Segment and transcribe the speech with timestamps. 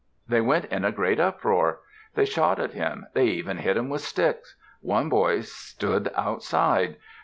[0.27, 1.81] They went in a great uproar.
[2.15, 3.05] They shot at him.
[3.13, 4.55] They even hit him with sticks.
[4.81, 6.95] One boy stood aside.